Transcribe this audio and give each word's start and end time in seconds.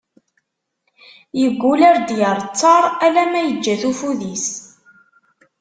Yeggul 1.39 1.81
ar 1.89 1.97
d-yerr 2.07 2.39
ttaṛ, 2.43 2.83
ala 3.05 3.23
ma 3.31 3.41
yeǧǧa-t 3.41 3.83
ufud-is. 3.89 4.47